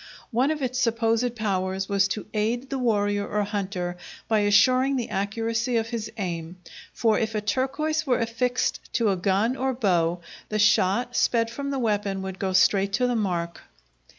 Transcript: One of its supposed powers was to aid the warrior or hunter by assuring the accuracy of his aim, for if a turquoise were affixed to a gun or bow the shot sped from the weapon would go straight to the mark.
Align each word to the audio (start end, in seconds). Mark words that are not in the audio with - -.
One 0.31 0.49
of 0.49 0.63
its 0.63 0.79
supposed 0.79 1.35
powers 1.35 1.87
was 1.87 2.07
to 2.07 2.25
aid 2.33 2.71
the 2.71 2.79
warrior 2.79 3.27
or 3.27 3.43
hunter 3.43 3.97
by 4.27 4.39
assuring 4.39 4.95
the 4.95 5.11
accuracy 5.11 5.77
of 5.77 5.89
his 5.89 6.11
aim, 6.17 6.57
for 6.91 7.19
if 7.19 7.35
a 7.35 7.39
turquoise 7.41 8.07
were 8.07 8.17
affixed 8.17 8.79
to 8.93 9.09
a 9.11 9.15
gun 9.15 9.55
or 9.55 9.75
bow 9.75 10.21
the 10.49 10.57
shot 10.57 11.15
sped 11.15 11.51
from 11.51 11.69
the 11.69 11.77
weapon 11.77 12.23
would 12.23 12.39
go 12.39 12.51
straight 12.51 12.93
to 12.93 13.05
the 13.05 13.15
mark. 13.15 13.61